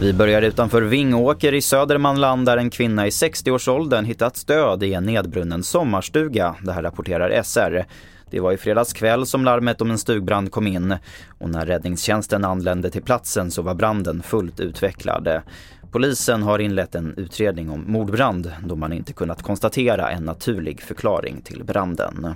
Vi 0.00 0.12
börjar 0.12 0.42
utanför 0.42 0.82
Vingåker 0.82 1.54
i 1.54 1.62
Södermanland 1.62 2.46
där 2.46 2.56
en 2.56 2.70
kvinna 2.70 3.06
i 3.06 3.10
60-årsåldern 3.10 4.04
hittat 4.04 4.36
stöd 4.36 4.82
i 4.82 4.94
en 4.94 5.04
nedbrunnen 5.04 5.62
sommarstuga. 5.62 6.54
Det 6.62 6.72
här 6.72 6.82
rapporterar 6.82 7.42
SR. 7.42 7.84
Det 8.30 8.40
var 8.40 8.52
i 8.52 8.56
fredags 8.56 8.92
kväll 8.92 9.26
som 9.26 9.44
larmet 9.44 9.80
om 9.80 9.90
en 9.90 9.98
stugbrand 9.98 10.50
kom 10.50 10.66
in 10.66 10.94
och 11.38 11.50
när 11.50 11.66
räddningstjänsten 11.66 12.44
anlände 12.44 12.90
till 12.90 13.02
platsen 13.02 13.50
så 13.50 13.62
var 13.62 13.74
branden 13.74 14.22
fullt 14.22 14.60
utvecklad. 14.60 15.42
Polisen 15.90 16.42
har 16.42 16.58
inlett 16.58 16.94
en 16.94 17.14
utredning 17.16 17.70
om 17.70 17.84
mordbrand 17.86 18.52
då 18.64 18.76
man 18.76 18.92
inte 18.92 19.12
kunnat 19.12 19.42
konstatera 19.42 20.10
en 20.10 20.24
naturlig 20.24 20.80
förklaring 20.82 21.40
till 21.40 21.64
branden. 21.64 22.34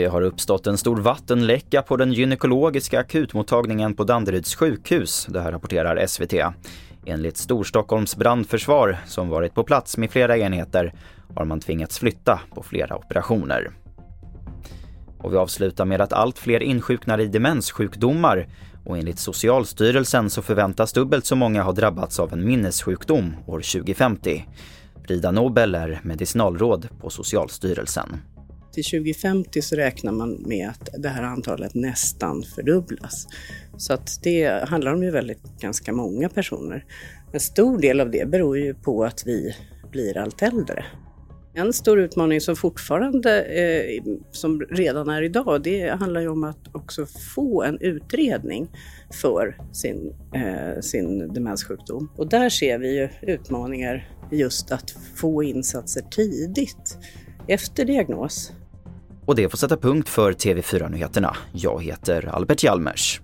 Det 0.00 0.06
har 0.06 0.22
uppstått 0.22 0.66
en 0.66 0.78
stor 0.78 0.96
vattenläcka 0.96 1.82
på 1.82 1.96
den 1.96 2.12
gynekologiska 2.12 3.00
akutmottagningen 3.00 3.94
på 3.94 4.04
Danderyds 4.04 4.54
sjukhus, 4.54 5.26
det 5.30 5.40
här 5.40 5.52
rapporterar 5.52 6.06
SVT. 6.06 6.34
Enligt 7.06 7.36
Storstockholms 7.36 8.16
brandförsvar, 8.16 8.98
som 9.06 9.28
varit 9.28 9.54
på 9.54 9.64
plats 9.64 9.96
med 9.96 10.10
flera 10.10 10.38
enheter, 10.38 10.94
har 11.34 11.44
man 11.44 11.60
tvingats 11.60 11.98
flytta 11.98 12.40
på 12.54 12.62
flera 12.62 12.96
operationer. 12.96 13.70
Och 15.18 15.32
vi 15.32 15.36
avslutar 15.36 15.84
med 15.84 16.00
att 16.00 16.12
allt 16.12 16.38
fler 16.38 16.62
insjuknar 16.62 17.20
i 17.20 17.26
demenssjukdomar 17.26 18.48
och 18.84 18.98
enligt 18.98 19.18
Socialstyrelsen 19.18 20.30
så 20.30 20.42
förväntas 20.42 20.92
dubbelt 20.92 21.26
så 21.26 21.36
många 21.36 21.62
ha 21.62 21.72
drabbats 21.72 22.20
av 22.20 22.32
en 22.32 22.46
minnessjukdom 22.46 23.36
år 23.46 23.60
2050. 23.60 24.46
Frida 25.06 25.30
Nobel 25.30 25.74
är 25.74 26.00
medicinalråd 26.02 26.88
på 27.00 27.10
Socialstyrelsen. 27.10 28.20
Till 28.72 28.84
2050 28.84 29.62
så 29.62 29.76
räknar 29.76 30.12
man 30.12 30.42
med 30.46 30.68
att 30.68 30.88
det 30.98 31.08
här 31.08 31.22
antalet 31.22 31.74
nästan 31.74 32.42
fördubblas. 32.42 33.26
Så 33.76 33.92
att 33.92 34.22
det 34.22 34.68
handlar 34.68 34.94
om 34.94 35.02
ju 35.02 35.10
väldigt 35.10 35.60
ganska 35.60 35.92
många 35.92 36.28
personer. 36.28 36.84
En 37.32 37.40
stor 37.40 37.78
del 37.78 38.00
av 38.00 38.10
det 38.10 38.28
beror 38.28 38.58
ju 38.58 38.74
på 38.74 39.04
att 39.04 39.26
vi 39.26 39.56
blir 39.90 40.18
allt 40.18 40.42
äldre. 40.42 40.84
En 41.54 41.72
stor 41.72 42.00
utmaning 42.00 42.40
som 42.40 42.56
fortfarande, 42.56 43.42
eh, 43.42 44.02
som 44.30 44.60
redan 44.60 45.08
är 45.08 45.22
idag, 45.22 45.62
det 45.62 45.88
handlar 45.88 46.20
ju 46.20 46.28
om 46.28 46.44
att 46.44 46.74
också 46.74 47.06
få 47.34 47.62
en 47.62 47.78
utredning 47.80 48.70
för 49.22 49.56
sin, 49.72 50.14
eh, 50.34 50.80
sin 50.80 51.32
demenssjukdom. 51.32 52.10
Och 52.16 52.28
där 52.28 52.48
ser 52.48 52.78
vi 52.78 52.96
ju 52.96 53.08
utmaningar 53.22 54.08
just 54.30 54.72
att 54.72 54.90
få 55.14 55.42
insatser 55.42 56.02
tidigt 56.10 56.98
efter 57.50 57.84
diagnos. 57.84 58.52
Och 59.24 59.36
det 59.36 59.48
får 59.48 59.58
sätta 59.58 59.76
punkt 59.76 60.08
för 60.08 60.32
TV4-nyheterna. 60.32 61.36
Jag 61.52 61.82
heter 61.84 62.28
Albert 62.32 62.62
Hjalmers. 62.62 63.20